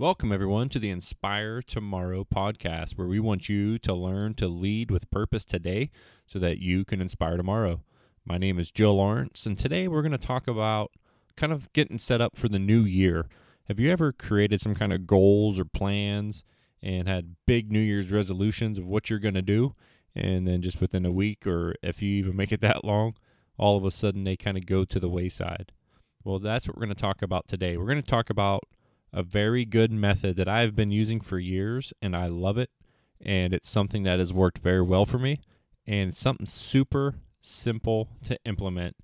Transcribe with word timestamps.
Welcome, 0.00 0.30
everyone, 0.30 0.68
to 0.68 0.78
the 0.78 0.90
Inspire 0.90 1.60
Tomorrow 1.60 2.24
podcast, 2.32 2.92
where 2.92 3.08
we 3.08 3.18
want 3.18 3.48
you 3.48 3.80
to 3.80 3.92
learn 3.92 4.34
to 4.34 4.46
lead 4.46 4.92
with 4.92 5.10
purpose 5.10 5.44
today 5.44 5.90
so 6.24 6.38
that 6.38 6.58
you 6.58 6.84
can 6.84 7.00
inspire 7.00 7.36
tomorrow. 7.36 7.82
My 8.24 8.38
name 8.38 8.60
is 8.60 8.70
Joe 8.70 8.94
Lawrence, 8.94 9.44
and 9.44 9.58
today 9.58 9.88
we're 9.88 10.02
going 10.02 10.12
to 10.12 10.16
talk 10.16 10.46
about 10.46 10.92
kind 11.36 11.52
of 11.52 11.72
getting 11.72 11.98
set 11.98 12.20
up 12.20 12.36
for 12.36 12.48
the 12.48 12.60
new 12.60 12.82
year. 12.82 13.26
Have 13.66 13.80
you 13.80 13.90
ever 13.90 14.12
created 14.12 14.60
some 14.60 14.76
kind 14.76 14.92
of 14.92 15.04
goals 15.04 15.58
or 15.58 15.64
plans 15.64 16.44
and 16.80 17.08
had 17.08 17.34
big 17.44 17.72
New 17.72 17.80
Year's 17.80 18.12
resolutions 18.12 18.78
of 18.78 18.86
what 18.86 19.10
you're 19.10 19.18
going 19.18 19.34
to 19.34 19.42
do? 19.42 19.74
And 20.14 20.46
then 20.46 20.62
just 20.62 20.80
within 20.80 21.06
a 21.06 21.10
week, 21.10 21.44
or 21.44 21.74
if 21.82 22.02
you 22.02 22.10
even 22.10 22.36
make 22.36 22.52
it 22.52 22.60
that 22.60 22.84
long, 22.84 23.16
all 23.56 23.76
of 23.76 23.84
a 23.84 23.90
sudden 23.90 24.22
they 24.22 24.36
kind 24.36 24.56
of 24.56 24.64
go 24.64 24.84
to 24.84 25.00
the 25.00 25.08
wayside. 25.08 25.72
Well, 26.22 26.38
that's 26.38 26.68
what 26.68 26.76
we're 26.76 26.86
going 26.86 26.94
to 26.94 27.02
talk 27.02 27.20
about 27.20 27.48
today. 27.48 27.76
We're 27.76 27.86
going 27.86 28.00
to 28.00 28.08
talk 28.08 28.30
about 28.30 28.62
a 29.12 29.22
very 29.22 29.64
good 29.64 29.90
method 29.90 30.36
that 30.36 30.48
I've 30.48 30.74
been 30.76 30.90
using 30.90 31.20
for 31.20 31.38
years 31.38 31.92
and 32.00 32.16
I 32.16 32.26
love 32.26 32.58
it. 32.58 32.70
And 33.20 33.52
it's 33.52 33.68
something 33.68 34.04
that 34.04 34.18
has 34.18 34.32
worked 34.32 34.58
very 34.58 34.82
well 34.82 35.06
for 35.06 35.18
me. 35.18 35.40
And 35.86 36.14
something 36.14 36.46
super 36.46 37.14
simple 37.40 38.08
to 38.24 38.38
implement. 38.44 38.96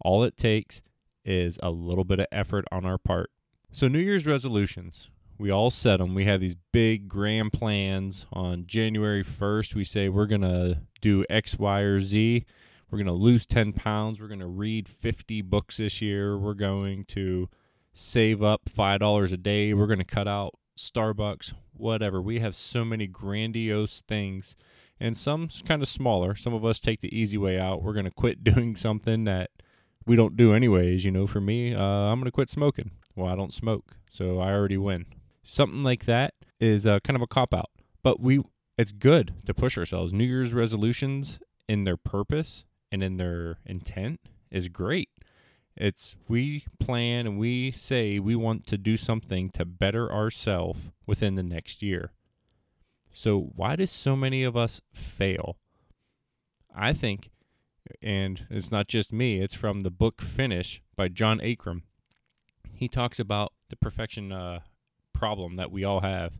All 0.00 0.24
it 0.24 0.36
takes 0.36 0.82
is 1.24 1.58
a 1.62 1.70
little 1.70 2.04
bit 2.04 2.20
of 2.20 2.26
effort 2.32 2.64
on 2.72 2.84
our 2.84 2.98
part. 2.98 3.30
So, 3.72 3.88
New 3.88 4.00
Year's 4.00 4.26
resolutions, 4.26 5.08
we 5.38 5.50
all 5.50 5.70
set 5.70 5.98
them. 5.98 6.14
We 6.14 6.24
have 6.26 6.40
these 6.40 6.56
big 6.72 7.08
grand 7.08 7.52
plans. 7.52 8.26
On 8.32 8.66
January 8.66 9.24
1st, 9.24 9.74
we 9.74 9.84
say 9.84 10.08
we're 10.08 10.26
going 10.26 10.42
to 10.42 10.78
do 11.00 11.24
X, 11.30 11.58
Y, 11.58 11.80
or 11.80 12.00
Z. 12.00 12.44
We're 12.90 12.98
going 12.98 13.06
to 13.06 13.12
lose 13.12 13.46
10 13.46 13.72
pounds. 13.72 14.20
We're 14.20 14.28
going 14.28 14.40
to 14.40 14.46
read 14.46 14.88
50 14.88 15.40
books 15.42 15.78
this 15.78 16.02
year. 16.02 16.36
We're 16.36 16.54
going 16.54 17.06
to 17.06 17.48
save 17.92 18.42
up 18.42 18.62
$5 18.66 19.32
a 19.32 19.36
day. 19.36 19.74
We're 19.74 19.86
going 19.86 19.98
to 19.98 20.04
cut 20.04 20.28
out 20.28 20.54
Starbucks, 20.78 21.52
whatever. 21.72 22.20
We 22.20 22.40
have 22.40 22.54
so 22.54 22.84
many 22.84 23.06
grandiose 23.06 24.02
things, 24.02 24.56
and 24.98 25.16
some 25.16 25.48
kind 25.66 25.82
of 25.82 25.88
smaller. 25.88 26.34
Some 26.34 26.54
of 26.54 26.64
us 26.64 26.80
take 26.80 27.00
the 27.00 27.16
easy 27.16 27.38
way 27.38 27.58
out. 27.58 27.82
We're 27.82 27.92
going 27.92 28.04
to 28.04 28.10
quit 28.10 28.44
doing 28.44 28.76
something 28.76 29.24
that 29.24 29.50
we 30.06 30.16
don't 30.16 30.36
do 30.36 30.54
anyways. 30.54 31.04
You 31.04 31.10
know, 31.10 31.26
for 31.26 31.40
me, 31.40 31.74
uh, 31.74 31.80
I'm 31.80 32.18
going 32.18 32.26
to 32.26 32.32
quit 32.32 32.50
smoking. 32.50 32.92
Well, 33.14 33.30
I 33.30 33.36
don't 33.36 33.52
smoke, 33.52 33.96
so 34.08 34.40
I 34.40 34.52
already 34.52 34.78
win. 34.78 35.06
Something 35.44 35.82
like 35.82 36.06
that 36.06 36.34
is 36.60 36.86
uh, 36.86 37.00
kind 37.00 37.16
of 37.16 37.22
a 37.22 37.26
cop 37.26 37.52
out, 37.52 37.70
but 38.02 38.20
we 38.20 38.40
it's 38.78 38.92
good 38.92 39.34
to 39.46 39.52
push 39.52 39.76
ourselves. 39.76 40.14
New 40.14 40.24
Year's 40.24 40.54
resolutions 40.54 41.38
in 41.68 41.84
their 41.84 41.96
purpose 41.96 42.64
and 42.90 43.02
in 43.02 43.16
their 43.16 43.58
intent 43.66 44.20
is 44.50 44.68
great. 44.68 45.08
It's 45.76 46.16
we 46.28 46.66
plan 46.78 47.26
and 47.26 47.38
we 47.38 47.70
say 47.70 48.18
we 48.18 48.36
want 48.36 48.66
to 48.66 48.78
do 48.78 48.96
something 48.96 49.50
to 49.50 49.64
better 49.64 50.12
ourselves 50.12 50.80
within 51.06 51.34
the 51.34 51.42
next 51.42 51.82
year. 51.82 52.12
So, 53.12 53.52
why 53.54 53.76
do 53.76 53.86
so 53.86 54.16
many 54.16 54.42
of 54.42 54.56
us 54.56 54.80
fail? 54.92 55.56
I 56.74 56.92
think, 56.92 57.30
and 58.00 58.46
it's 58.50 58.70
not 58.70 58.88
just 58.88 59.12
me, 59.12 59.40
it's 59.40 59.54
from 59.54 59.80
the 59.80 59.90
book 59.90 60.22
Finish 60.22 60.82
by 60.96 61.08
Jon 61.08 61.38
Acuff. 61.40 61.82
He 62.74 62.88
talks 62.88 63.20
about 63.20 63.52
the 63.68 63.76
perfection 63.76 64.32
uh, 64.32 64.60
problem 65.12 65.56
that 65.56 65.70
we 65.70 65.84
all 65.84 66.00
have. 66.00 66.38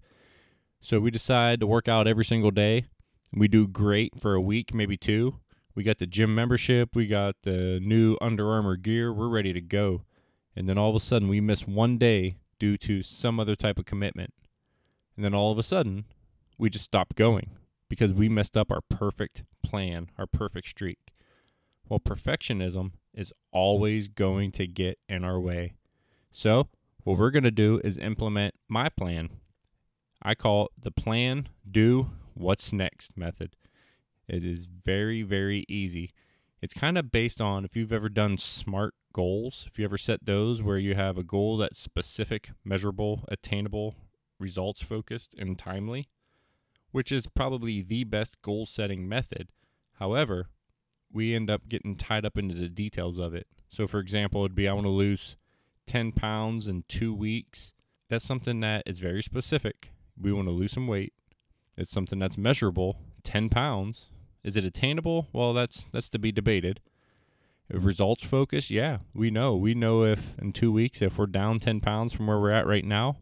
So, 0.81 0.99
we 1.01 1.11
decide 1.11 1.61
to 1.61 1.67
work 1.67 1.89
out 1.89 2.07
every 2.07 2.25
single 2.25 2.51
day. 2.51 2.87
We 3.35 3.49
do 3.49 3.67
great 3.67 4.19
for 4.19 4.35
a 4.35 4.41
week, 4.41 4.75
maybe 4.75 4.97
two. 4.97 5.41
We 5.75 5.83
got 5.83 5.99
the 5.99 6.07
gym 6.07 6.35
membership. 6.35 6.95
We 6.95 7.07
got 7.07 7.37
the 7.43 7.81
new 7.81 8.17
Under 8.21 8.51
Armour 8.51 8.77
gear. 8.77 9.13
We're 9.13 9.29
ready 9.29 9.53
to 9.53 9.61
go. 9.61 10.03
And 10.55 10.69
then 10.69 10.77
all 10.77 10.91
of 10.91 10.97
a 10.97 11.01
sudden, 11.01 11.29
we 11.29 11.41
miss 11.41 11.67
one 11.67 11.97
day 11.99 12.37
due 12.59 12.77
to 12.79 13.03
some 13.03 13.41
other 13.41 13.57
type 13.57 13.79
of 13.79 13.87
commitment. 13.87 14.35
And 15.17 15.25
then 15.25 15.35
all 15.35 15.51
of 15.51 15.59
a 15.59 15.63
sudden, 15.63 16.05
we 16.59 16.71
just 16.71 16.85
stop 16.85 17.15
going 17.15 17.51
because 17.89 18.13
we 18.13 18.29
messed 18.29 18.57
up 18.57 18.71
our 18.71 18.83
perfect 18.83 19.45
plan, 19.63 20.11
our 20.19 20.27
perfect 20.27 20.69
streak. 20.69 20.99
Well, 21.89 22.01
perfectionism 22.01 22.93
is 23.15 23.33
always 23.51 24.09
going 24.09 24.53
to 24.53 24.67
get 24.67 24.99
in 25.09 25.25
our 25.25 25.41
way. 25.41 25.75
So, 26.31 26.69
what 27.05 27.19
we're 27.19 27.31
going 27.31 27.43
to 27.45 27.51
do 27.51 27.81
is 27.83 27.99
implement 27.99 28.55
my 28.69 28.89
plan. 28.89 29.31
I 30.23 30.35
call 30.35 30.67
it 30.67 30.85
the 30.85 30.91
plan, 30.91 31.49
do, 31.69 32.11
what's 32.35 32.73
next 32.73 33.17
method. 33.17 33.57
It 34.33 34.47
is 34.47 34.65
very, 34.65 35.23
very 35.23 35.67
easy. 35.69 36.11
It's 36.63 36.73
kind 36.73 36.97
of 36.97 37.13
based 37.13 37.41
on 37.41 37.67
if 37.67 37.77
you've 37.77 37.93
ever 37.93 38.09
done 38.09 38.39
SMART 38.39 38.95
goals, 39.13 39.67
if 39.71 39.79
you 39.79 39.85
ever 39.85 39.99
set 39.99 40.25
those 40.25 40.63
where 40.63 40.79
you 40.79 40.95
have 40.95 41.19
a 41.19 41.23
goal 41.23 41.59
that's 41.59 41.79
specific, 41.79 42.51
measurable, 42.65 43.25
attainable, 43.29 43.95
results 44.39 44.83
focused, 44.83 45.35
and 45.37 45.59
timely, 45.59 46.09
which 46.93 47.13
is 47.13 47.27
probably 47.27 47.83
the 47.83 48.05
best 48.05 48.41
goal 48.41 48.65
setting 48.65 49.07
method. 49.07 49.49
However, 49.99 50.49
we 51.13 51.35
end 51.35 51.51
up 51.51 51.69
getting 51.69 51.95
tied 51.95 52.25
up 52.25 52.39
into 52.39 52.55
the 52.55 52.71
details 52.71 53.19
of 53.19 53.35
it. 53.35 53.47
So, 53.69 53.87
for 53.87 54.01
example, 54.01 54.41
it'd 54.41 54.55
be 54.55 54.67
I 54.67 54.73
want 54.73 54.87
to 54.87 54.91
lose 54.91 55.37
10 55.87 56.13
pounds 56.13 56.69
in 56.69 56.85
two 56.89 57.15
weeks. 57.15 57.75
That's 58.09 58.25
something 58.25 58.61
that 58.61 58.85
is 58.87 58.99
very 58.99 59.23
specific. 59.23 59.91
We 60.19 60.33
want 60.33 60.49
to 60.49 60.53
lose 60.53 60.73
some 60.73 60.87
weight. 60.87 61.13
It's 61.77 61.91
something 61.91 62.19
that's 62.19 62.39
measurable 62.39 62.97
10 63.25 63.51
pounds. 63.51 64.07
Is 64.45 64.57
it 64.57 64.65
attainable? 64.65 65.29
Well, 65.33 65.53
that's 65.53 65.87
that's 65.87 66.09
to 66.11 66.19
be 66.19 66.33
debated. 66.33 66.81
If 67.69 67.81
mm. 67.81 67.87
results 67.87 68.23
focus, 68.23 68.71
yeah, 68.71 68.99
we 69.15 69.31
know. 69.31 69.57
We 69.57 69.75
know 69.75 70.05
if 70.05 70.39
in 70.39 70.53
two 70.53 70.73
weeks 70.73 71.01
if 71.03 71.19
we're 71.19 71.27
down 71.27 71.61
ten 71.61 71.81
pounds 71.81 72.13
from 72.13 72.27
where 72.27 72.41
we're 72.41 72.51
at 72.51 72.67
right 72.67 72.85
now. 72.85 73.19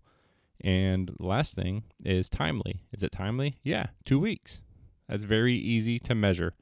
And 0.63 1.17
last 1.19 1.55
thing 1.55 1.85
is 2.05 2.29
timely. 2.29 2.83
Is 2.93 3.03
it 3.03 3.13
timely? 3.13 3.59
Yeah, 3.63 3.87
two 4.05 4.19
weeks. 4.19 4.61
That's 5.09 5.25
very 5.25 5.57
easy 5.57 5.99
to 6.01 6.15
measure. 6.15 6.55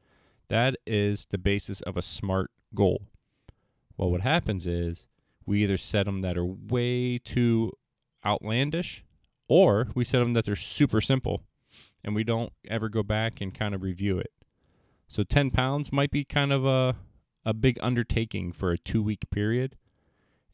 That 0.49 0.77
is 0.87 1.27
the 1.27 1.39
basis 1.39 1.81
of 1.83 1.97
a 1.97 2.03
smart 2.03 2.51
goal. 2.75 3.03
Well, 3.97 4.11
what 4.11 4.21
happens 4.21 4.67
is 4.67 5.07
we 5.45 5.63
either 5.65 5.77
set 5.77 6.07
them 6.07 6.23
that 6.23 6.39
are 6.39 6.45
way 6.45 7.19
too 7.19 7.73
outlandish, 8.25 9.05
or 9.49 9.89
we 9.95 10.05
set 10.05 10.21
them 10.21 10.35
that 10.35 10.45
they're 10.45 10.57
super 10.57 11.01
simple, 11.01 11.43
and 12.05 12.15
we 12.15 12.25
don't 12.25 12.53
ever 12.69 12.89
go 12.89 13.03
back 13.03 13.41
and 13.41 13.53
kind 13.53 13.75
of 13.75 13.83
review 13.83 14.19
it. 14.19 14.33
So 15.09 15.25
10 15.25 15.51
pounds 15.51 15.91
might 15.91 16.11
be 16.11 16.25
kind 16.25 16.53
of 16.53 16.67
a, 16.67 16.97
a 17.45 17.55
big 17.55 17.79
undertaking 17.81 18.53
for 18.53 18.73
a 18.73 18.79
two 18.79 19.03
week 19.03 19.31
period. 19.31 19.77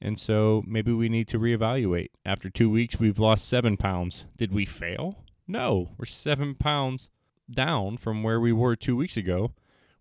And 0.00 0.18
so 0.18 0.62
maybe 0.66 0.92
we 0.92 1.08
need 1.08 1.28
to 1.28 1.38
reevaluate. 1.38 2.10
After 2.24 2.50
two 2.50 2.70
weeks, 2.70 2.98
we've 2.98 3.18
lost 3.18 3.48
seven 3.48 3.76
pounds. 3.76 4.26
Did 4.36 4.52
we 4.52 4.64
fail? 4.64 5.24
No, 5.48 5.90
we're 5.98 6.04
seven 6.04 6.54
pounds 6.54 7.10
down 7.50 7.96
from 7.96 8.22
where 8.22 8.40
we 8.40 8.52
were 8.52 8.76
two 8.76 8.96
weeks 8.96 9.16
ago. 9.16 9.52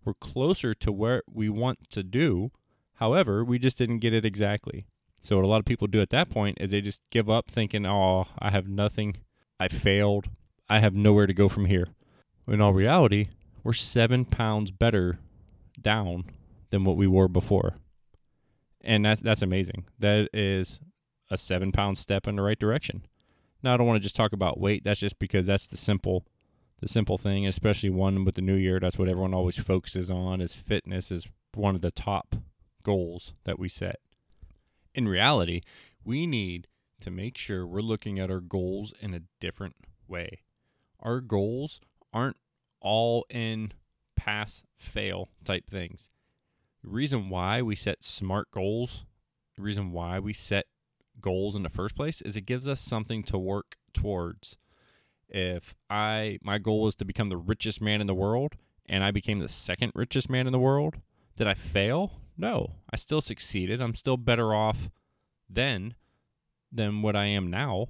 We're 0.04 0.14
closer 0.14 0.74
to 0.74 0.92
where 0.92 1.22
we 1.30 1.48
want 1.48 1.90
to 1.90 2.02
do. 2.02 2.50
However, 2.94 3.44
we 3.44 3.58
just 3.58 3.78
didn't 3.78 3.98
get 3.98 4.14
it 4.14 4.24
exactly. 4.24 4.86
So, 5.22 5.36
what 5.36 5.44
a 5.44 5.48
lot 5.48 5.60
of 5.60 5.64
people 5.64 5.86
do 5.86 6.02
at 6.02 6.10
that 6.10 6.28
point 6.28 6.58
is 6.60 6.70
they 6.70 6.82
just 6.82 7.02
give 7.10 7.30
up 7.30 7.50
thinking, 7.50 7.86
oh, 7.86 8.26
I 8.38 8.50
have 8.50 8.68
nothing. 8.68 9.16
I 9.58 9.68
failed. 9.68 10.26
I 10.68 10.80
have 10.80 10.94
nowhere 10.94 11.26
to 11.26 11.34
go 11.34 11.48
from 11.48 11.64
here. 11.64 11.88
In 12.46 12.60
all 12.60 12.74
reality, 12.74 13.28
we're 13.64 13.72
seven 13.72 14.24
pounds 14.24 14.70
better 14.70 15.18
down 15.80 16.24
than 16.70 16.84
what 16.84 16.96
we 16.96 17.06
were 17.06 17.28
before. 17.28 17.76
And 18.82 19.04
that's 19.04 19.22
that's 19.22 19.42
amazing. 19.42 19.86
That 19.98 20.28
is 20.32 20.78
a 21.30 21.38
seven 21.38 21.72
pound 21.72 21.98
step 21.98 22.28
in 22.28 22.36
the 22.36 22.42
right 22.42 22.58
direction. 22.58 23.06
Now 23.62 23.74
I 23.74 23.76
don't 23.78 23.86
want 23.86 23.96
to 23.96 24.02
just 24.02 24.14
talk 24.14 24.32
about 24.32 24.60
weight. 24.60 24.84
That's 24.84 25.00
just 25.00 25.18
because 25.18 25.46
that's 25.46 25.66
the 25.66 25.78
simple 25.78 26.26
the 26.80 26.88
simple 26.88 27.16
thing, 27.16 27.46
especially 27.46 27.90
one 27.90 28.24
with 28.24 28.34
the 28.34 28.42
new 28.42 28.56
year. 28.56 28.78
That's 28.78 28.98
what 28.98 29.08
everyone 29.08 29.32
always 29.32 29.56
focuses 29.56 30.10
on 30.10 30.40
is 30.42 30.52
fitness 30.52 31.10
is 31.10 31.26
one 31.54 31.74
of 31.74 31.80
the 31.80 31.90
top 31.90 32.36
goals 32.82 33.32
that 33.44 33.58
we 33.58 33.68
set. 33.68 34.00
In 34.94 35.08
reality, 35.08 35.62
we 36.04 36.26
need 36.26 36.66
to 37.00 37.10
make 37.10 37.38
sure 37.38 37.66
we're 37.66 37.80
looking 37.80 38.18
at 38.18 38.30
our 38.30 38.40
goals 38.40 38.92
in 39.00 39.14
a 39.14 39.22
different 39.40 39.76
way. 40.06 40.42
Our 41.00 41.20
goals 41.20 41.80
aren't 42.12 42.36
all 42.84 43.24
in 43.30 43.72
pass 44.14 44.62
fail 44.76 45.30
type 45.44 45.68
things. 45.68 46.10
The 46.84 46.90
reason 46.90 47.30
why 47.30 47.62
we 47.62 47.74
set 47.74 48.04
smart 48.04 48.50
goals, 48.52 49.04
the 49.56 49.62
reason 49.62 49.90
why 49.90 50.20
we 50.20 50.32
set 50.32 50.66
goals 51.20 51.56
in 51.56 51.62
the 51.62 51.70
first 51.70 51.96
place 51.96 52.20
is 52.20 52.36
it 52.36 52.42
gives 52.42 52.68
us 52.68 52.80
something 52.80 53.24
to 53.24 53.38
work 53.38 53.76
towards. 53.92 54.56
If 55.28 55.74
I 55.88 56.38
my 56.42 56.58
goal 56.58 56.82
was 56.82 56.94
to 56.96 57.04
become 57.04 57.30
the 57.30 57.36
richest 57.36 57.80
man 57.80 58.00
in 58.00 58.06
the 58.06 58.14
world 58.14 58.54
and 58.86 59.02
I 59.02 59.10
became 59.10 59.38
the 59.38 59.48
second 59.48 59.92
richest 59.94 60.28
man 60.28 60.46
in 60.46 60.52
the 60.52 60.58
world, 60.58 60.96
did 61.34 61.48
I 61.48 61.54
fail? 61.54 62.20
No. 62.36 62.74
I 62.92 62.96
still 62.96 63.22
succeeded. 63.22 63.80
I'm 63.80 63.94
still 63.94 64.18
better 64.18 64.54
off 64.54 64.90
then 65.48 65.94
than 66.70 67.00
what 67.00 67.16
I 67.16 67.26
am 67.26 67.50
now. 67.50 67.86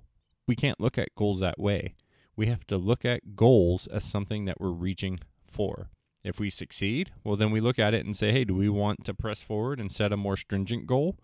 We 0.47 0.55
can't 0.55 0.81
look 0.81 0.99
at 0.99 1.14
goals 1.17 1.40
that 1.40 1.58
way 1.58 1.94
we 2.37 2.47
have 2.47 2.67
to 2.69 2.77
look 2.77 3.05
at 3.05 3.37
goals 3.37 3.87
as 3.87 4.05
something 4.05 4.45
that 4.45 4.61
we're 4.61 4.71
reaching 4.71 5.21
for. 5.47 5.89
If 6.23 6.41
we 6.41 6.51
succeed, 6.51 7.13
well, 7.23 7.37
then 7.37 7.51
we 7.51 7.61
look 7.61 7.79
at 7.79 7.95
it 7.95 8.05
and 8.05 8.17
say, 8.17 8.33
hey, 8.33 8.45
do 8.45 8.55
we 8.55 8.69
want 8.69 9.05
to 9.05 9.15
press 9.15 9.43
forward 9.43 9.79
and 9.79 9.93
set 9.93 10.13
a 10.13 10.17
more 10.17 10.37
stringent 10.37 10.87
goal? 10.87 11.19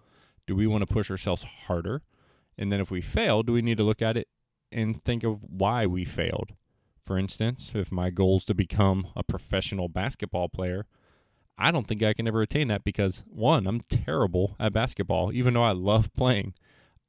Do 0.47 0.55
we 0.55 0.67
want 0.67 0.83
to 0.83 0.93
push 0.93 1.11
ourselves 1.11 1.43
harder? 1.67 2.03
And 2.59 2.71
then 2.71 2.81
if 2.81 2.91
we 2.91 3.01
fail, 3.01 3.43
do 3.43 3.53
we 3.53 3.63
need 3.63 3.79
to 3.79 3.85
look 3.85 4.03
at 4.03 4.17
it 4.17 4.29
and 4.73 5.03
think 5.03 5.25
of 5.25 5.43
why 5.43 5.87
we 5.87 6.05
failed. 6.05 6.53
For 7.05 7.19
instance, 7.19 7.73
if 7.75 7.91
my 7.91 8.11
goal 8.11 8.37
is 8.37 8.45
to 8.45 8.55
become 8.55 9.09
a 9.17 9.25
professional 9.25 9.89
basketball 9.89 10.49
player, 10.49 10.87
I 11.59 11.71
don't 11.71 11.87
think 11.87 12.03
I 12.03 12.15
can 12.15 12.29
ever 12.29 12.43
attain 12.43 12.69
that 12.69 12.85
because 12.85 13.25
one, 13.27 13.67
I'm 13.67 13.81
terrible 13.81 14.57
at 14.61 14.73
basketball, 14.73 15.33
even 15.33 15.55
though 15.55 15.65
I 15.65 15.73
love 15.73 16.15
playing. 16.15 16.55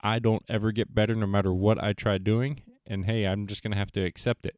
I 0.02 0.20
don't 0.20 0.44
ever 0.50 0.72
get 0.72 0.96
better 0.96 1.16
no 1.16 1.28
matter 1.28 1.54
what 1.54 1.82
I 1.82 1.94
try 1.94 2.18
doing. 2.18 2.64
And 2.92 3.06
hey, 3.06 3.26
I'm 3.26 3.48
just 3.48 3.64
going 3.64 3.72
to 3.72 3.78
have 3.78 3.92
to 3.92 4.04
accept 4.04 4.46
it. 4.46 4.58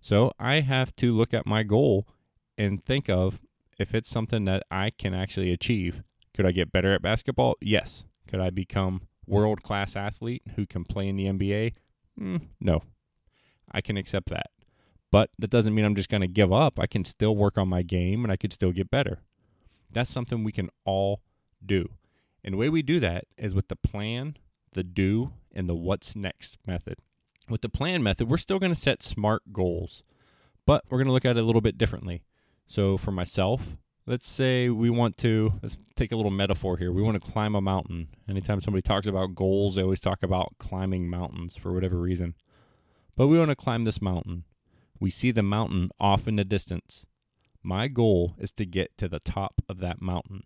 So 0.00 0.32
I 0.40 0.60
have 0.60 0.96
to 0.96 1.14
look 1.14 1.32
at 1.32 1.46
my 1.46 1.62
goal 1.62 2.08
and 2.58 2.84
think 2.84 3.08
of 3.08 3.40
if 3.78 3.94
it's 3.94 4.10
something 4.10 4.44
that 4.46 4.64
I 4.72 4.90
can 4.90 5.14
actually 5.14 5.52
achieve. 5.52 6.02
Could 6.34 6.46
I 6.46 6.52
get 6.52 6.72
better 6.72 6.92
at 6.92 7.00
basketball? 7.00 7.54
Yes. 7.60 8.04
Could 8.26 8.40
I 8.40 8.50
become 8.50 9.02
world 9.24 9.62
class 9.62 9.94
athlete 9.94 10.42
who 10.56 10.66
can 10.66 10.84
play 10.84 11.06
in 11.06 11.16
the 11.16 11.26
NBA? 11.26 11.74
Mm, 12.20 12.48
no. 12.60 12.82
I 13.70 13.80
can 13.80 13.96
accept 13.96 14.30
that. 14.30 14.50
But 15.12 15.30
that 15.38 15.50
doesn't 15.50 15.74
mean 15.74 15.84
I'm 15.84 15.94
just 15.94 16.08
going 16.08 16.22
to 16.22 16.28
give 16.28 16.52
up. 16.52 16.80
I 16.80 16.86
can 16.86 17.04
still 17.04 17.36
work 17.36 17.56
on 17.56 17.68
my 17.68 17.82
game 17.82 18.24
and 18.24 18.32
I 18.32 18.36
could 18.36 18.52
still 18.52 18.72
get 18.72 18.90
better. 18.90 19.20
That's 19.92 20.10
something 20.10 20.42
we 20.42 20.52
can 20.52 20.70
all 20.84 21.22
do. 21.64 21.88
And 22.42 22.54
the 22.54 22.58
way 22.58 22.68
we 22.68 22.82
do 22.82 22.98
that 22.98 23.26
is 23.36 23.54
with 23.54 23.68
the 23.68 23.76
plan, 23.76 24.36
the 24.72 24.82
do, 24.82 25.34
and 25.52 25.68
the 25.68 25.74
what's 25.74 26.16
next 26.16 26.58
method. 26.66 26.98
With 27.50 27.62
the 27.62 27.68
plan 27.68 28.02
method, 28.02 28.30
we're 28.30 28.36
still 28.36 28.60
going 28.60 28.72
to 28.72 28.78
set 28.78 29.02
smart 29.02 29.52
goals, 29.52 30.04
but 30.66 30.84
we're 30.88 30.98
going 30.98 31.08
to 31.08 31.12
look 31.12 31.24
at 31.24 31.36
it 31.36 31.42
a 31.42 31.46
little 31.46 31.60
bit 31.60 31.76
differently. 31.76 32.22
So 32.68 32.96
for 32.96 33.10
myself, 33.10 33.76
let's 34.06 34.28
say 34.28 34.68
we 34.68 34.88
want 34.88 35.16
to 35.18 35.54
let's 35.60 35.76
take 35.96 36.12
a 36.12 36.16
little 36.16 36.30
metaphor 36.30 36.76
here. 36.76 36.92
We 36.92 37.02
want 37.02 37.22
to 37.22 37.30
climb 37.30 37.56
a 37.56 37.60
mountain. 37.60 38.08
Anytime 38.28 38.60
somebody 38.60 38.82
talks 38.82 39.08
about 39.08 39.34
goals, 39.34 39.74
they 39.74 39.82
always 39.82 40.00
talk 40.00 40.22
about 40.22 40.54
climbing 40.58 41.10
mountains 41.10 41.56
for 41.56 41.72
whatever 41.72 41.98
reason. 41.98 42.36
But 43.16 43.26
we 43.26 43.38
want 43.38 43.50
to 43.50 43.56
climb 43.56 43.84
this 43.84 44.00
mountain. 44.00 44.44
We 45.00 45.10
see 45.10 45.32
the 45.32 45.42
mountain 45.42 45.90
off 45.98 46.28
in 46.28 46.36
the 46.36 46.44
distance. 46.44 47.04
My 47.62 47.88
goal 47.88 48.36
is 48.38 48.52
to 48.52 48.64
get 48.64 48.96
to 48.98 49.08
the 49.08 49.20
top 49.20 49.60
of 49.68 49.80
that 49.80 50.00
mountain. 50.00 50.44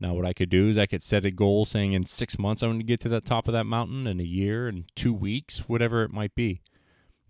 Now, 0.00 0.14
what 0.14 0.26
I 0.26 0.32
could 0.32 0.50
do 0.50 0.68
is 0.68 0.76
I 0.76 0.86
could 0.86 1.02
set 1.02 1.24
a 1.24 1.30
goal 1.30 1.64
saying 1.64 1.92
in 1.92 2.04
six 2.04 2.38
months 2.38 2.62
I'm 2.62 2.70
going 2.70 2.80
to 2.80 2.84
get 2.84 3.00
to 3.00 3.08
the 3.08 3.20
top 3.20 3.48
of 3.48 3.52
that 3.52 3.64
mountain, 3.64 4.06
in 4.06 4.20
a 4.20 4.24
year, 4.24 4.68
in 4.68 4.86
two 4.96 5.12
weeks, 5.12 5.68
whatever 5.68 6.02
it 6.02 6.12
might 6.12 6.34
be. 6.34 6.62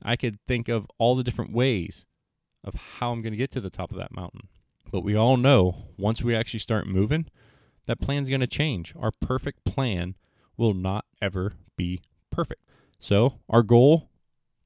I 0.03 0.17
could 0.17 0.39
think 0.47 0.69
of 0.69 0.87
all 0.99 1.15
the 1.15 1.25
different 1.25 1.53
ways 1.53 2.05
of 2.63 2.75
how 2.75 3.13
I'm 3.13 3.23
going 3.23 3.33
to 3.33 3.39
get 3.39 3.51
to 3.53 3.61
the 3.61 3.71
top 3.71 3.91
of 3.91 3.99
that 3.99 4.15
mountain. 4.15 4.49
But 4.91 5.03
we 5.03 5.15
all 5.15 5.37
know 5.37 5.89
once 5.99 6.23
we 6.23 6.35
actually 6.35 6.61
start 6.61 6.87
moving, 6.87 7.27
that 7.87 8.01
plan's 8.01 8.29
going 8.29 8.41
to 8.41 8.47
change. 8.47 8.95
Our 8.99 9.11
perfect 9.11 9.65
plan 9.65 10.15
will 10.57 10.75
not 10.75 11.05
ever 11.21 11.55
be 11.77 12.01
perfect. 12.31 12.63
So, 12.99 13.41
our 13.49 13.63
goal, 13.63 14.09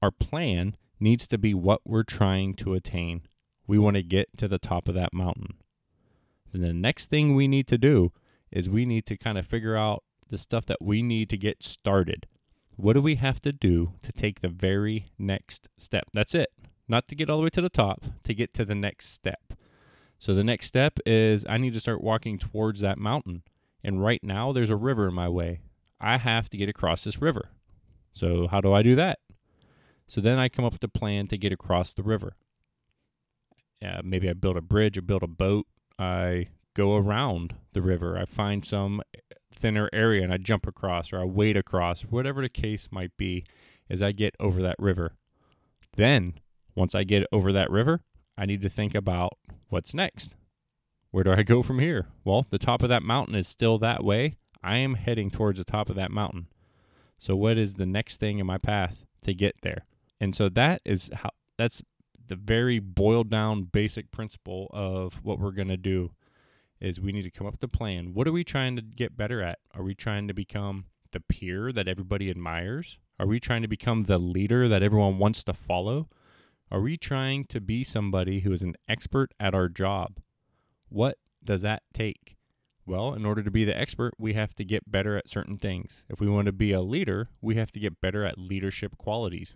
our 0.01 0.11
plan 0.11 0.77
needs 1.01 1.27
to 1.29 1.39
be 1.39 1.55
what 1.55 1.81
we're 1.85 2.05
trying 2.05 2.55
to 2.55 2.75
attain. 2.75 3.23
We 3.67 3.79
want 3.79 3.97
to 3.97 4.03
get 4.03 4.37
to 4.39 4.49
the 4.49 4.59
top 4.59 4.89
of 4.89 4.95
that 4.95 5.13
mountain. 5.13 5.55
Then 6.53 6.63
the 6.63 6.73
next 6.73 7.11
thing 7.11 7.35
we 7.35 7.49
need 7.49 7.67
to 7.69 7.79
do 7.79 8.13
is 8.51 8.69
we 8.69 8.87
need 8.87 9.07
to 9.07 9.17
kind 9.17 9.39
of 9.39 9.47
figure 9.47 9.77
out 9.77 10.03
the 10.31 10.39
stuff 10.39 10.67
that 10.67 10.81
we 10.81 11.03
need 11.03 11.29
to 11.31 11.37
get 11.37 11.63
started. 11.63 12.27
What 12.77 12.93
do 12.93 13.03
we 13.03 13.17
have 13.17 13.41
to 13.41 13.53
do 13.53 13.95
to 14.03 14.13
take 14.13 14.41
the 14.41 14.49
very 14.49 15.07
next 15.19 15.69
step? 15.79 16.05
That's 16.13 16.35
it. 16.35 16.51
Not 16.87 17.07
to 17.09 17.15
get 17.15 17.29
all 17.29 17.39
the 17.39 17.45
way 17.45 17.51
to 17.51 17.61
the 17.61 17.69
top, 17.69 18.05
to 18.25 18.35
get 18.35 18.55
to 18.55 18.65
the 18.65 18.75
next 18.75 19.13
step. 19.13 19.53
So 20.19 20.35
the 20.35 20.45
next 20.45 20.67
step 20.67 20.99
is 21.05 21.45
I 21.49 21.59
need 21.59 21.75
to 21.75 21.81
start 21.81 22.03
walking 22.03 22.39
towards 22.39 22.81
that 22.81 22.99
mountain. 22.99 23.43
And 23.85 24.03
right 24.03 24.23
now 24.23 24.53
there's 24.53 24.71
a 24.71 24.77
river 24.77 25.09
in 25.09 25.15
my 25.15 25.29
way. 25.29 25.61
I 26.01 26.17
have 26.17 26.49
to 26.51 26.57
get 26.57 26.69
across 26.69 27.05
this 27.05 27.21
river. 27.21 27.51
So 28.13 28.49
how 28.49 28.61
do 28.61 28.73
I 28.73 28.83
do 28.83 28.95
that? 28.97 29.19
So 30.07 30.21
then 30.21 30.39
I 30.39 30.49
come 30.49 30.65
up 30.65 30.73
with 30.73 30.85
a 30.85 30.89
plan 30.89 31.27
to 31.29 31.37
get 31.37 31.53
across 31.53 31.93
the 31.93 32.03
river. 32.03 32.37
Maybe 34.03 34.29
I 34.29 34.33
build 34.33 34.57
a 34.57 34.63
bridge 34.63 34.97
or 34.97 35.03
build 35.03 35.23
a 35.23 35.29
boat. 35.29 35.67
I 35.99 36.49
go 36.75 36.97
around 36.97 37.55
the 37.73 37.83
river. 37.83 38.17
I 38.17 38.25
find 38.25 38.65
some 38.65 39.03
thinner 39.53 39.89
area 39.93 40.23
and 40.23 40.33
I 40.33 40.37
jump 40.37 40.67
across 40.67 41.13
or 41.13 41.21
I 41.21 41.25
wade 41.25 41.57
across, 41.57 42.03
whatever 42.03 42.43
the 42.43 42.49
case 42.49 42.89
might 42.91 43.17
be, 43.17 43.45
as 43.91 44.03
I 44.03 44.13
get 44.13 44.35
over 44.39 44.63
that 44.63 44.77
river. 44.79 45.15
Then, 45.97 46.35
once 46.75 46.95
I 46.95 47.05
get 47.05 47.27
over 47.33 47.53
that 47.53 47.71
river, 47.71 48.03
I 48.37 48.47
need 48.47 48.63
to 48.63 48.69
think 48.69 48.95
about 48.95 49.37
what's 49.69 49.95
next. 49.95 50.37
Where 51.11 51.25
do 51.25 51.33
I 51.33 51.43
go 51.43 51.63
from 51.63 51.79
here? 51.79 52.07
Well, 52.25 52.47
the 52.49 52.59
top 52.59 52.83
of 52.83 52.89
that 52.91 53.03
mountain 53.03 53.35
is 53.35 53.49
still 53.49 53.79
that 53.79 54.05
way. 54.05 54.37
I 54.63 54.77
am 54.77 54.95
heading 54.95 55.31
towards 55.31 55.59
the 55.59 55.65
top 55.65 55.89
of 55.91 55.97
that 55.97 56.11
mountain. 56.11 56.47
So, 57.19 57.35
what 57.35 57.59
is 57.59 57.75
the 57.75 57.87
next 57.87 58.21
thing 58.21 58.39
in 58.39 58.47
my 58.47 58.59
path 58.59 59.05
to 59.23 59.35
get 59.35 59.57
there? 59.63 59.87
And 60.21 60.35
so 60.35 60.49
that 60.51 60.83
is 60.85 61.11
how 61.13 61.31
that's 61.57 61.83
the 62.29 62.37
very 62.37 62.79
boiled 62.79 63.31
down 63.31 63.65
basic 63.65 64.11
principle 64.11 64.71
of 64.73 65.15
what 65.23 65.39
we're 65.39 65.53
going 65.53 65.69
to 65.69 65.77
do 65.77 66.13
is 66.81 67.01
we 67.01 67.13
need 67.13 67.23
to 67.23 67.31
come 67.31 67.47
up 67.47 67.55
with 67.55 67.65
a 67.65 67.69
plan. 67.69 68.15
What 68.15 68.29
are 68.29 68.33
we 68.33 68.45
trying 68.45 68.77
to 68.77 68.83
get 68.83 69.17
better 69.17 69.43
at? 69.43 69.59
Are 69.75 69.83
we 69.83 69.95
trying 69.95 70.29
to 70.29 70.35
become 70.35 70.85
the 71.11 71.21
peer 71.21 71.73
that 71.73 71.89
everybody 71.89 72.31
admires? 72.31 72.99
Are 73.19 73.27
we 73.27 73.41
trying 73.41 73.63
to 73.63 73.69
become 73.69 74.05
the 74.05 74.19
leader 74.19 74.69
that 74.69 74.83
everyone 74.83 75.19
wants 75.19 75.43
to 75.45 75.55
follow? 75.55 76.09
Are 76.71 76.81
we 76.81 76.97
trying 76.97 77.47
to 77.47 77.61
be 77.61 77.83
somebody 77.83 78.41
who 78.41 78.53
is 78.53 78.63
an 78.63 78.77
expert 78.89 79.33
at 79.41 79.55
our 79.55 79.69
job? 79.69 80.19
What 80.89 81.19
does 81.43 81.63
that 81.63 81.83
take? 81.93 82.37
Well, 82.87 83.13
in 83.13 83.27
order 83.27 83.43
to 83.43 83.51
be 83.51 83.65
the 83.65 83.77
expert, 83.77 84.15
we 84.19 84.35
have 84.35 84.55
to 84.55 84.65
get 84.65 84.91
better 84.91 85.17
at 85.17 85.29
certain 85.29 85.59
things. 85.59 86.05
If 86.09 86.21
we 86.21 86.29
want 86.29 86.47
to 86.47 86.53
be 86.53 86.73
a 86.73 86.81
leader, 86.81 87.29
we 87.41 87.57
have 87.57 87.71
to 87.73 87.81
get 87.81 88.01
better 88.01 88.25
at 88.25 88.39
leadership 88.39 88.97
qualities 88.97 89.55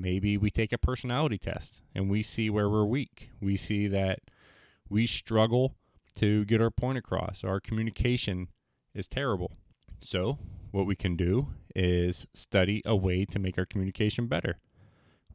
maybe 0.00 0.36
we 0.36 0.50
take 0.50 0.72
a 0.72 0.78
personality 0.78 1.38
test 1.38 1.82
and 1.94 2.10
we 2.10 2.22
see 2.22 2.50
where 2.50 2.68
we're 2.68 2.84
weak. 2.84 3.30
We 3.40 3.56
see 3.56 3.86
that 3.88 4.20
we 4.88 5.06
struggle 5.06 5.74
to 6.16 6.44
get 6.44 6.60
our 6.60 6.70
point 6.70 6.98
across. 6.98 7.44
Our 7.44 7.60
communication 7.60 8.48
is 8.94 9.08
terrible. 9.08 9.52
So, 10.02 10.38
what 10.70 10.86
we 10.86 10.96
can 10.96 11.16
do 11.16 11.48
is 11.74 12.26
study 12.34 12.82
a 12.86 12.96
way 12.96 13.24
to 13.26 13.38
make 13.38 13.58
our 13.58 13.66
communication 13.66 14.26
better. 14.26 14.58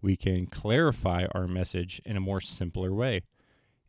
We 0.01 0.15
can 0.15 0.47
clarify 0.47 1.25
our 1.33 1.47
message 1.47 2.01
in 2.05 2.17
a 2.17 2.21
more 2.21 2.41
simpler 2.41 2.93
way. 2.93 3.21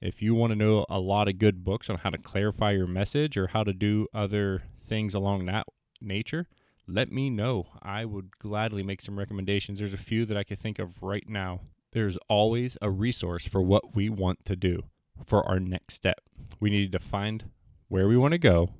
If 0.01 0.21
you 0.23 0.35
want 0.35 0.53
to 0.53 0.57
know 0.57 0.85
a 0.89 1.01
lot 1.01 1.29
of 1.29 1.39
good 1.39 1.65
books 1.65 1.89
on 1.89 1.99
how 1.99 2.11
to 2.11 2.19
clarify 2.19 2.73
your 2.73 2.87
message 2.87 3.37
or 3.37 3.49
how 3.49 3.65
to 3.65 3.73
do 3.73 4.07
other 4.13 4.63
things 4.85 5.15
along 5.15 5.47
that 5.47 5.67
nature, 6.01 6.47
let 6.89 7.11
me 7.11 7.31
know. 7.31 7.67
I 7.83 8.05
would 8.05 8.39
gladly 8.39 8.83
make 8.83 9.03
some 9.03 9.19
recommendations. 9.19 9.79
There's 9.79 9.95
a 9.95 9.99
few 9.99 10.25
that 10.27 10.37
I 10.37 10.45
could 10.45 10.59
think 10.59 10.79
of 10.79 11.03
right 11.03 11.29
now. 11.29 11.61
There's 11.93 12.19
always 12.29 12.77
a 12.81 12.91
resource 12.91 13.47
for 13.47 13.63
what 13.63 13.95
we 13.95 14.09
want 14.09 14.45
to 14.45 14.57
do 14.57 14.83
for 15.25 15.47
our 15.49 15.59
next 15.59 15.95
step. 15.95 16.21
We 16.61 16.71
need 16.71 16.93
to 16.93 16.99
find 16.99 17.51
where 17.89 18.09
we 18.09 18.17
want 18.17 18.33
to 18.33 18.39
go, 18.39 18.71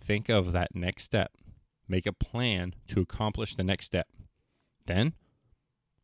think 0.00 0.28
of 0.28 0.52
that 0.52 0.74
next 0.74 1.04
step, 1.04 1.32
make 1.88 2.06
a 2.06 2.12
plan 2.12 2.74
to 2.88 3.00
accomplish 3.00 3.56
the 3.56 3.64
next 3.64 3.86
step. 3.86 4.06
Then 4.86 5.14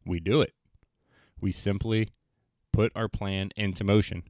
we 0.04 0.18
do 0.18 0.40
it. 0.40 0.54
We 1.40 1.52
simply 1.52 2.08
put 2.72 2.92
our 2.96 3.08
plan 3.08 3.50
into 3.56 3.84
motion. 3.84 4.24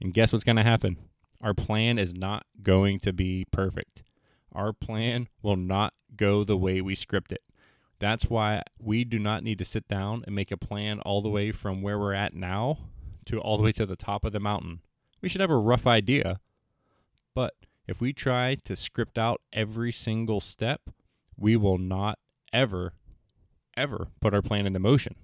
And 0.00 0.14
guess 0.14 0.32
what's 0.32 0.44
going 0.44 0.56
to 0.56 0.62
happen? 0.62 0.96
Our 1.40 1.54
plan 1.54 1.98
is 1.98 2.14
not 2.14 2.44
going 2.62 2.98
to 3.00 3.12
be 3.12 3.46
perfect 3.52 4.02
our 4.54 4.72
plan 4.72 5.28
will 5.42 5.56
not 5.56 5.94
go 6.16 6.44
the 6.44 6.56
way 6.56 6.80
we 6.80 6.94
script 6.94 7.32
it. 7.32 7.42
That's 7.98 8.24
why 8.24 8.62
we 8.78 9.04
do 9.04 9.18
not 9.18 9.44
need 9.44 9.58
to 9.58 9.64
sit 9.64 9.86
down 9.86 10.24
and 10.26 10.34
make 10.34 10.50
a 10.50 10.56
plan 10.56 11.00
all 11.00 11.22
the 11.22 11.28
way 11.28 11.52
from 11.52 11.82
where 11.82 11.98
we're 11.98 12.14
at 12.14 12.34
now 12.34 12.78
to 13.26 13.38
all 13.38 13.56
the 13.56 13.62
way 13.62 13.72
to 13.72 13.86
the 13.86 13.96
top 13.96 14.24
of 14.24 14.32
the 14.32 14.40
mountain. 14.40 14.80
We 15.20 15.28
should 15.28 15.40
have 15.40 15.50
a 15.50 15.56
rough 15.56 15.86
idea, 15.86 16.40
but 17.34 17.54
if 17.86 18.00
we 18.00 18.12
try 18.12 18.56
to 18.64 18.74
script 18.74 19.18
out 19.18 19.40
every 19.52 19.92
single 19.92 20.40
step, 20.40 20.80
we 21.36 21.56
will 21.56 21.78
not 21.78 22.18
ever, 22.52 22.94
ever 23.76 24.08
put 24.20 24.34
our 24.34 24.42
plan 24.42 24.66
into 24.66 24.78
motion. 24.78 25.14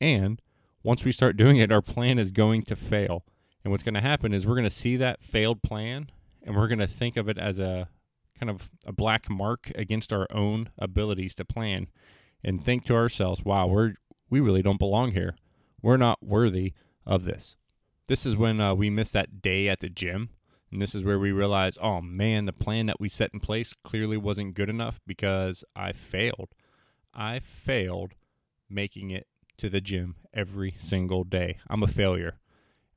And 0.00 0.40
once 0.82 1.04
we 1.04 1.12
start 1.12 1.36
doing 1.36 1.58
it, 1.58 1.72
our 1.72 1.82
plan 1.82 2.18
is 2.18 2.30
going 2.30 2.62
to 2.64 2.76
fail. 2.76 3.24
And 3.64 3.72
what's 3.72 3.82
going 3.82 3.94
to 3.94 4.00
happen 4.00 4.32
is 4.32 4.46
we're 4.46 4.54
going 4.54 4.64
to 4.64 4.70
see 4.70 4.96
that 4.96 5.22
failed 5.22 5.62
plan 5.62 6.10
and 6.42 6.54
we're 6.54 6.68
going 6.68 6.78
to 6.78 6.86
think 6.86 7.16
of 7.16 7.28
it 7.28 7.38
as 7.38 7.58
a 7.58 7.88
kind 8.38 8.50
of 8.50 8.70
a 8.84 8.92
black 8.92 9.28
mark 9.30 9.72
against 9.74 10.12
our 10.12 10.26
own 10.30 10.70
abilities 10.78 11.34
to 11.36 11.44
plan 11.44 11.88
and 12.44 12.64
think 12.64 12.84
to 12.86 12.94
ourselves, 12.94 13.42
wow, 13.44 13.66
we're 13.66 13.94
we 14.28 14.40
really 14.40 14.62
don't 14.62 14.78
belong 14.78 15.12
here. 15.12 15.36
We're 15.82 15.96
not 15.96 16.22
worthy 16.22 16.72
of 17.06 17.24
this. 17.24 17.56
This 18.08 18.26
is 18.26 18.36
when 18.36 18.60
uh, 18.60 18.74
we 18.74 18.90
miss 18.90 19.10
that 19.10 19.42
day 19.42 19.68
at 19.68 19.80
the 19.80 19.88
gym. 19.88 20.30
And 20.72 20.82
this 20.82 20.94
is 20.94 21.04
where 21.04 21.18
we 21.18 21.30
realize, 21.30 21.78
oh 21.80 22.00
man, 22.00 22.46
the 22.46 22.52
plan 22.52 22.86
that 22.86 23.00
we 23.00 23.08
set 23.08 23.30
in 23.32 23.40
place 23.40 23.72
clearly 23.84 24.16
wasn't 24.16 24.54
good 24.54 24.68
enough 24.68 25.00
because 25.06 25.64
I 25.76 25.92
failed. 25.92 26.48
I 27.14 27.38
failed 27.38 28.14
making 28.68 29.10
it 29.10 29.28
to 29.58 29.68
the 29.70 29.80
gym 29.80 30.16
every 30.34 30.74
single 30.78 31.24
day. 31.24 31.58
I'm 31.70 31.82
a 31.82 31.88
failure. 31.88 32.38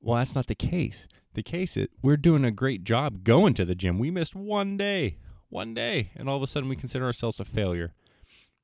Well, 0.01 0.17
that's 0.17 0.35
not 0.35 0.47
the 0.47 0.55
case. 0.55 1.07
The 1.33 1.43
case 1.43 1.77
is 1.77 1.87
we're 2.01 2.17
doing 2.17 2.43
a 2.43 2.51
great 2.51 2.83
job 2.83 3.23
going 3.23 3.53
to 3.55 3.65
the 3.65 3.75
gym. 3.75 3.99
We 3.99 4.11
missed 4.11 4.35
one 4.35 4.77
day 4.77 5.17
one 5.49 5.73
day, 5.73 6.11
and 6.15 6.29
all 6.29 6.37
of 6.37 6.43
a 6.43 6.47
sudden 6.47 6.69
we 6.69 6.75
consider 6.75 7.05
ourselves 7.05 7.39
a 7.39 7.45
failure. 7.45 7.93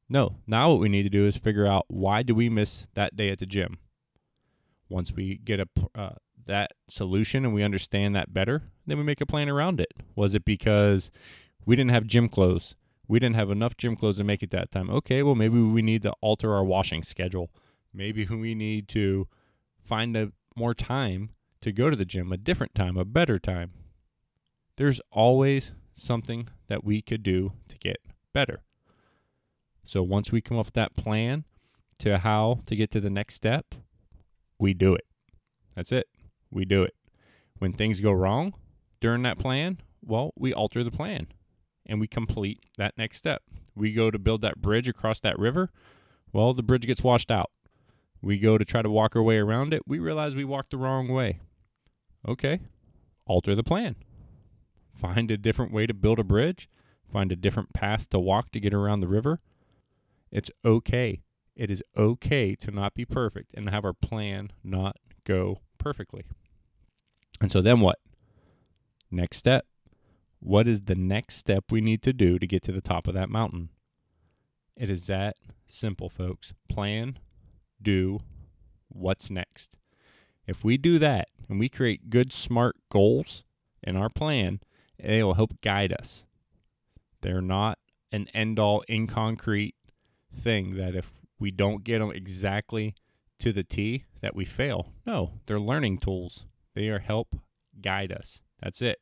No, 0.07 0.35
now 0.45 0.69
what 0.69 0.79
we 0.79 0.89
need 0.89 1.03
to 1.03 1.09
do 1.09 1.25
is 1.25 1.35
figure 1.35 1.65
out 1.65 1.85
why 1.87 2.23
do 2.23 2.35
we 2.35 2.49
miss 2.49 2.85
that 2.93 3.15
day 3.15 3.29
at 3.29 3.39
the 3.39 3.45
gym. 3.45 3.79
Once 4.87 5.11
we 5.11 5.37
get 5.37 5.59
a 5.59 5.67
uh, 5.95 6.15
that 6.45 6.71
solution 6.87 7.43
and 7.43 7.53
we 7.55 7.63
understand 7.63 8.15
that 8.15 8.33
better, 8.33 8.63
then 8.85 8.97
we 8.99 9.03
make 9.03 9.19
a 9.19 9.25
plan 9.25 9.49
around 9.49 9.81
it. 9.81 9.91
Was 10.15 10.35
it 10.35 10.45
because 10.45 11.09
we 11.65 11.75
didn't 11.75 11.91
have 11.91 12.05
gym 12.05 12.29
clothes? 12.29 12.75
We 13.07 13.19
didn't 13.19 13.35
have 13.35 13.49
enough 13.49 13.77
gym 13.77 13.95
clothes 13.95 14.17
to 14.17 14.23
make 14.23 14.43
it 14.43 14.51
that 14.51 14.69
time. 14.69 14.89
Okay, 14.91 15.23
well 15.23 15.35
maybe 15.35 15.59
we 15.59 15.81
need 15.81 16.03
to 16.03 16.13
alter 16.21 16.53
our 16.53 16.63
washing 16.63 17.01
schedule. 17.01 17.49
Maybe 17.91 18.25
we 18.25 18.53
need 18.53 18.87
to 18.89 19.27
find 19.83 20.15
a 20.15 20.31
more 20.55 20.75
time 20.75 21.31
to 21.61 21.71
go 21.71 21.89
to 21.89 21.95
the 21.95 22.05
gym, 22.05 22.31
a 22.31 22.37
different 22.37 22.75
time, 22.75 22.95
a 22.95 23.05
better 23.05 23.39
time. 23.39 23.71
There's 24.77 25.01
always 25.11 25.71
something 25.95 26.47
that 26.67 26.83
we 26.83 27.01
could 27.01 27.23
do 27.23 27.53
to 27.69 27.77
get 27.77 27.97
better. 28.33 28.61
So 29.85 30.03
once 30.03 30.31
we 30.31 30.41
come 30.41 30.57
up 30.57 30.67
with 30.67 30.73
that 30.73 30.95
plan 30.95 31.45
to 31.99 32.17
how 32.19 32.61
to 32.65 32.75
get 32.75 32.91
to 32.91 32.99
the 32.99 33.09
next 33.09 33.35
step, 33.35 33.75
we 34.59 34.73
do 34.73 34.93
it. 34.93 35.05
That's 35.75 35.91
it. 35.91 36.07
We 36.51 36.65
do 36.65 36.83
it. 36.83 36.95
When 37.59 37.73
things 37.73 38.01
go 38.01 38.11
wrong 38.11 38.53
during 38.99 39.23
that 39.23 39.39
plan, 39.39 39.79
well, 40.01 40.33
we 40.35 40.53
alter 40.53 40.83
the 40.83 40.91
plan 40.91 41.27
and 41.85 41.99
we 41.99 42.07
complete 42.07 42.59
that 42.77 42.97
next 42.97 43.17
step. 43.17 43.43
We 43.75 43.93
go 43.93 44.11
to 44.11 44.19
build 44.19 44.41
that 44.41 44.61
bridge 44.61 44.87
across 44.87 45.19
that 45.21 45.37
river. 45.39 45.71
Well, 46.33 46.53
the 46.53 46.63
bridge 46.63 46.85
gets 46.87 47.03
washed 47.03 47.31
out. 47.31 47.51
We 48.21 48.39
go 48.39 48.57
to 48.57 48.65
try 48.65 48.81
to 48.81 48.89
walk 48.89 49.15
our 49.15 49.23
way 49.23 49.37
around 49.37 49.73
it. 49.73 49.83
We 49.85 49.99
realize 49.99 50.35
we 50.35 50.45
walked 50.45 50.71
the 50.71 50.77
wrong 50.77 51.07
way. 51.07 51.39
Okay, 52.27 52.59
alter 53.27 53.53
the 53.53 53.63
plan. 53.63 53.95
Find 54.95 55.29
a 55.29 55.37
different 55.37 55.71
way 55.71 55.85
to 55.85 55.93
build 55.93 56.19
a 56.19 56.23
bridge. 56.23 56.69
Find 57.11 57.31
a 57.31 57.35
different 57.35 57.73
path 57.73 58.09
to 58.09 58.19
walk 58.19 58.51
to 58.51 58.59
get 58.59 58.73
around 58.73 59.01
the 59.01 59.07
river. 59.07 59.39
It's 60.31 60.49
okay. 60.63 61.21
It 61.55 61.69
is 61.69 61.83
okay 61.97 62.55
to 62.55 62.71
not 62.71 62.93
be 62.93 63.05
perfect 63.05 63.53
and 63.53 63.69
have 63.69 63.85
our 63.85 63.93
plan 63.93 64.51
not 64.63 64.97
go 65.23 65.59
perfectly. 65.77 66.23
And 67.41 67.51
so 67.51 67.61
then 67.61 67.79
what? 67.79 67.99
Next 69.11 69.37
step. 69.37 69.65
What 70.39 70.67
is 70.67 70.83
the 70.83 70.95
next 70.95 71.35
step 71.35 71.71
we 71.71 71.81
need 71.81 72.01
to 72.03 72.13
do 72.13 72.37
to 72.39 72.47
get 72.47 72.63
to 72.63 72.71
the 72.71 72.81
top 72.81 73.07
of 73.07 73.13
that 73.13 73.29
mountain? 73.29 73.69
It 74.77 74.89
is 74.89 75.07
that 75.07 75.37
simple, 75.67 76.09
folks. 76.09 76.53
Plan, 76.67 77.19
do, 77.81 78.19
what's 78.89 79.29
next. 79.29 79.75
If 80.47 80.63
we 80.63 80.77
do 80.77 80.99
that 80.99 81.29
and 81.49 81.59
we 81.59 81.69
create 81.69 82.09
good, 82.09 82.33
smart 82.33 82.75
goals 82.89 83.43
in 83.81 83.95
our 83.95 84.09
plan, 84.09 84.59
they 84.99 85.23
will 85.23 85.33
help 85.33 85.61
guide 85.61 85.93
us. 85.93 86.23
They're 87.21 87.41
not 87.41 87.79
an 88.11 88.27
end 88.33 88.59
all 88.59 88.83
in 88.87 89.07
concrete 89.07 89.75
thing 90.33 90.75
that 90.77 90.95
if 90.95 91.21
we 91.39 91.51
don't 91.51 91.83
get 91.83 91.99
them 91.99 92.11
exactly 92.11 92.95
to 93.39 93.51
the 93.51 93.63
T 93.63 94.05
that 94.21 94.35
we 94.35 94.45
fail. 94.45 94.93
No, 95.05 95.31
they're 95.45 95.59
learning 95.59 95.99
tools. 95.99 96.45
They 96.73 96.89
are 96.89 96.99
help 96.99 97.35
guide 97.81 98.11
us. 98.11 98.41
That's 98.61 98.81
it. 98.81 98.99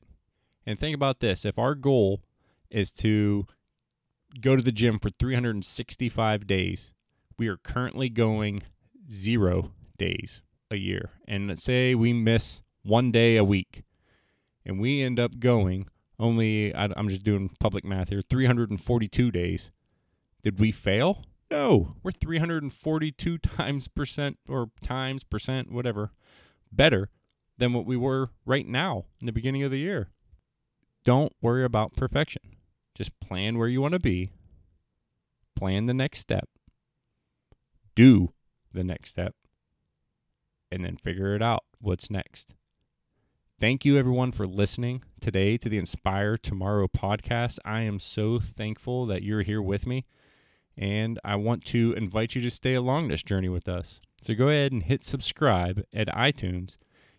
And 0.66 0.80
think 0.80 0.96
about 0.96 1.20
this. 1.20 1.46
If 1.46 1.60
our 1.60 1.76
goal 1.76 2.22
is 2.70 2.92
to 2.94 3.46
go 4.42 4.56
to 4.56 4.64
the 4.64 4.72
gym 4.72 5.00
for 5.00 5.10
365 5.10 6.48
days, 6.48 6.92
we 7.38 7.48
are 7.48 7.58
currently 7.58 8.10
going 8.10 8.64
0 9.12 9.72
days 9.98 10.42
a 10.72 10.78
year. 10.78 11.12
And 11.28 11.48
let's 11.48 11.64
say 11.64 11.94
we 11.94 12.14
miss 12.14 12.62
1 12.84 13.12
day 13.12 13.38
a 13.38 13.44
week 13.44 13.84
and 14.66 14.80
we 14.80 15.02
end 15.02 15.20
up 15.20 15.40
going 15.40 15.88
only 16.20 16.74
I'm 16.76 17.10
just 17.10 17.24
doing 17.24 17.50
public 17.60 17.84
math 17.84 18.10
here, 18.10 18.22
342 18.22 19.32
days. 19.32 19.72
Did 20.44 20.60
we 20.60 20.72
fail? 20.72 21.24
No, 21.50 21.96
we're 22.02 22.12
342 22.12 23.38
times 23.40 23.88
percent 23.88 24.38
or 24.48 24.70
times 24.82 25.24
percent, 25.24 25.72
whatever, 25.72 26.12
better 26.72 27.10
than 27.58 27.74
what 27.74 27.86
we 27.86 27.98
were 27.98 28.30
right 28.46 28.68
now 28.68 29.06
in 29.20 29.26
the 29.26 29.32
beginning 29.32 29.64
of 29.64 29.72
the 29.72 29.80
year. 29.80 30.10
Don't 31.04 31.34
worry 31.42 31.64
about 31.64 31.96
perfection. 31.96 32.42
Just 32.96 33.20
plan 33.20 33.58
where 33.58 33.68
you 33.68 33.82
want 33.82 33.94
to 33.94 34.00
be, 34.00 34.32
plan 35.56 35.86
the 35.86 35.94
next 35.94 36.20
step, 36.20 36.48
do 37.96 38.34
the 38.72 38.84
next 38.84 39.10
step, 39.10 39.36
and 40.72 40.86
then 40.86 40.98
figure 40.98 41.36
it 41.36 41.42
out 41.42 41.64
what's 41.80 42.10
next. 42.10 42.54
Thank 43.64 43.86
you, 43.86 43.98
everyone, 43.98 44.34
for 44.34 44.46
listening 44.46 45.06
today 45.22 45.56
to 45.56 45.70
the 45.70 45.78
Inspire 45.78 46.36
Tomorrow 46.36 46.90
podcast. 46.90 47.60
I 47.64 47.84
am 47.84 47.98
so 47.98 48.38
thankful 48.38 49.06
that 49.06 49.24
you're 49.24 49.44
here 49.44 49.62
with 49.62 49.88
me, 49.88 50.04
and 50.76 51.18
I 51.24 51.38
want 51.38 51.64
to 51.68 51.94
invite 51.96 52.36
you 52.36 52.42
to 52.42 52.50
stay 52.50 52.74
along 52.74 53.08
this 53.08 53.24
journey 53.24 53.48
with 53.48 53.70
us. 53.70 54.02
So 54.22 54.34
go 54.34 54.50
ahead 54.50 54.74
and 54.74 54.84
hit 54.84 55.06
subscribe 55.06 55.82
at 55.94 56.10
iTunes 56.10 56.76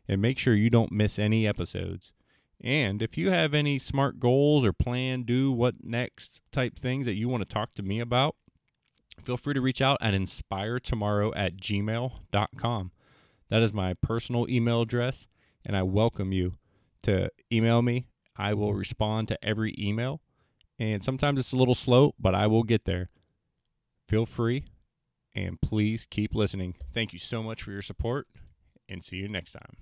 and 0.07 0.21
make 0.21 0.39
sure 0.39 0.53
you 0.53 0.69
don't 0.69 0.93
miss 0.93 1.19
any 1.19 1.47
episodes. 1.47 2.13
And 2.61 3.01
if 3.01 3.17
you 3.17 3.31
have 3.31 3.55
any 3.55 3.79
smart 3.79 4.21
goals 4.21 4.67
or 4.67 4.75
plan, 4.75 5.23
do 5.23 5.51
what 5.51 5.77
next 5.83 6.43
type 6.53 6.79
things 6.79 7.07
that 7.07 7.15
you 7.15 7.27
want 7.27 7.41
to 7.41 7.55
talk 7.55 7.73
to 7.77 7.83
me 7.83 8.01
about, 8.01 8.37
feel 9.25 9.39
free 9.39 9.55
to 9.55 9.63
reach 9.63 9.81
out 9.81 9.97
at 10.03 10.13
inspiretomorrow 10.13 11.33
at 11.35 11.57
gmail.com. 11.57 12.91
That 13.49 13.63
is 13.63 13.73
my 13.73 13.95
personal 13.95 14.47
email 14.51 14.83
address 14.83 15.27
and 15.65 15.77
I 15.77 15.83
welcome 15.83 16.33
you 16.33 16.55
to 17.05 17.31
email 17.53 17.83
me. 17.83 18.07
I 18.37 18.55
will 18.55 18.71
mm-hmm. 18.71 18.79
respond 18.79 19.29
to 19.29 19.45
every 19.45 19.75
email, 19.79 20.21
and 20.79 21.03
sometimes 21.03 21.39
it's 21.39 21.53
a 21.53 21.57
little 21.57 21.75
slow, 21.75 22.15
but 22.19 22.35
I 22.35 22.47
will 22.47 22.65
get 22.65 22.85
there. 22.85 23.11
Feel 24.09 24.27
free, 24.27 24.65
and 25.35 25.61
please 25.61 26.07
keep 26.09 26.35
listening. 26.35 26.75
Thank 26.93 27.13
you 27.13 27.19
so 27.19 27.43
much 27.43 27.63
for 27.63 27.71
your 27.71 27.83
support, 27.83 28.27
and 28.89 29.03
see 29.03 29.17
you 29.17 29.29
next 29.29 29.53
time. 29.53 29.77